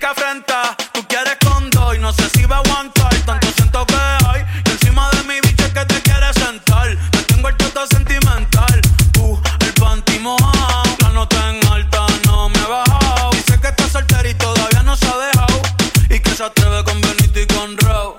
Afrenta, 0.00 0.74
tú 0.92 1.06
quieres 1.06 1.36
con 1.44 1.70
dos 1.70 1.94
y 1.94 1.98
no 1.98 2.12
sé 2.12 2.28
si 2.30 2.44
va 2.44 2.56
a 2.56 2.58
aguantar. 2.60 3.14
Tanto 3.24 3.46
siento 3.56 3.86
que 3.86 3.94
hay 3.94 4.42
y 4.66 4.70
encima 4.70 5.08
de 5.10 5.22
mi 5.24 5.34
bicho 5.40 5.64
es 5.64 5.72
que 5.72 5.84
te 5.84 6.02
quieres 6.02 6.34
sentar. 6.34 6.88
Me 6.88 7.22
tengo 7.22 7.48
el 7.48 7.56
toto 7.56 7.86
sentimental. 7.86 8.80
Uh, 9.20 9.38
el 9.60 9.72
panty 9.74 10.18
mojado, 10.18 10.96
la 10.98 11.08
nota 11.10 11.50
en 11.50 11.66
alta 11.68 12.06
no 12.26 12.48
me 12.48 12.58
ha 12.58 12.68
bajado. 12.68 13.30
Dice 13.32 13.60
que 13.60 13.68
está 13.68 13.88
soltera 13.88 14.28
y 14.28 14.34
todavía 14.34 14.82
no 14.82 14.96
se 14.96 15.06
ha 15.06 15.16
dejado. 15.16 15.62
Y 16.10 16.18
que 16.20 16.30
se 16.34 16.42
atreve 16.44 16.82
con 16.84 17.00
Benito 17.00 17.40
y 17.40 17.46
con 17.46 17.76
Raw. 17.78 18.16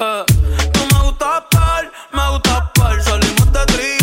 Eh, 0.00 0.24
Tú 0.72 0.80
me 0.94 1.02
gustas 1.02 1.42
par, 1.50 1.90
me 2.12 2.28
gustas 2.30 2.62
par. 2.74 3.02
Salimos 3.02 3.52
de 3.52 3.66
trío, 3.66 3.95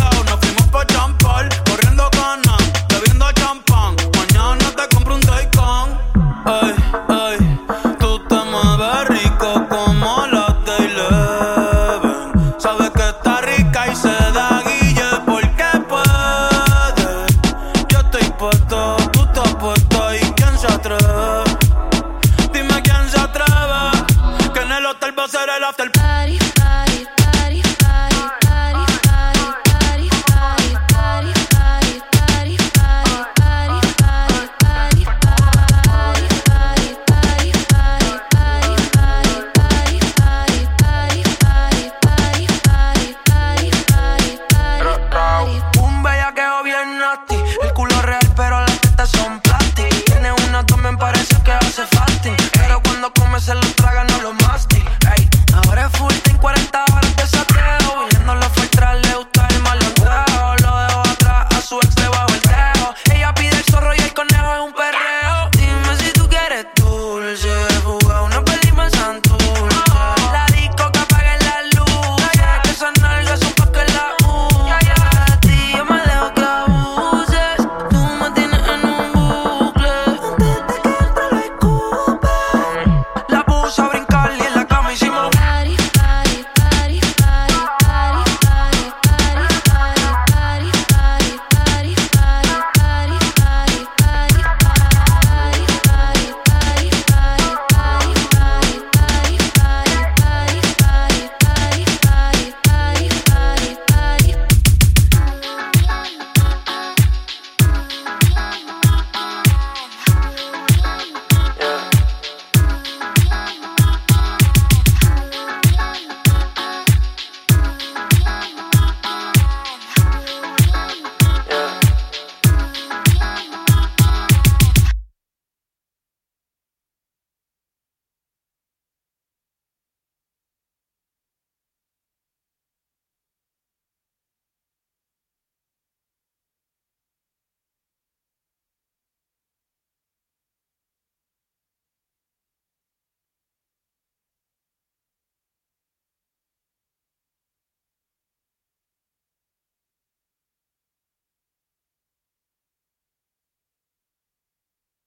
ser 25.34 25.50
el 25.50 25.64
after 25.64 26.03